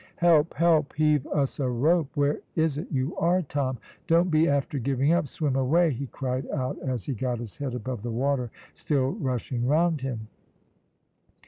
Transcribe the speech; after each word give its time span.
"Help! 0.15 0.55
help! 0.55 0.95
Heave 0.95 1.27
us 1.27 1.59
a 1.59 1.69
rope. 1.69 2.09
Where 2.15 2.39
is 2.55 2.79
it 2.79 2.87
you 2.91 3.15
are, 3.17 3.43
Tom? 3.43 3.77
Don't 4.07 4.31
be 4.31 4.47
after 4.47 4.79
giving 4.79 5.13
up 5.13 5.27
swim 5.27 5.55
away," 5.55 5.91
he 5.91 6.07
cried 6.07 6.49
out, 6.49 6.79
as 6.79 7.03
he 7.03 7.13
got 7.13 7.37
his 7.37 7.55
head 7.57 7.75
above 7.75 8.01
the 8.01 8.09
water 8.09 8.49
still 8.73 9.11
rushing 9.11 9.67
round 9.67 10.01
him. 10.01 10.27